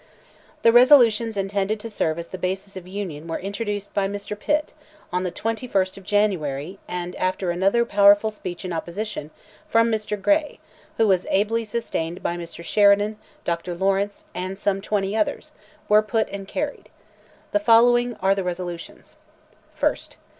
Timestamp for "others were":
15.15-16.01